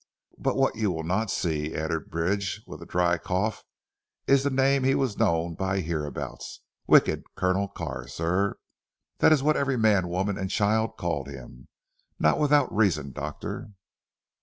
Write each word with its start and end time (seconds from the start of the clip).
But 0.39 0.55
what 0.57 0.75
you 0.75 0.89
will 0.89 1.03
not 1.03 1.29
see," 1.29 1.75
added 1.75 2.09
Bridge 2.09 2.63
with 2.65 2.81
a 2.81 2.87
dry 2.87 3.19
cough, 3.19 3.63
"is 4.25 4.41
the 4.43 4.49
name 4.49 4.83
he 4.83 4.95
was 4.95 5.19
known 5.19 5.53
by 5.53 5.81
hereabouts, 5.81 6.61
wicked 6.87 7.21
Colonel 7.35 7.67
Carr 7.67 8.07
sir. 8.07 8.57
That 9.19 9.31
is 9.31 9.43
what 9.43 9.57
every 9.57 9.77
man 9.77 10.07
woman 10.09 10.39
and 10.39 10.49
child 10.49 10.97
called 10.97 11.27
him, 11.27 11.67
not 12.17 12.39
without 12.39 12.75
reason 12.75 13.11
Doctor." 13.11 13.73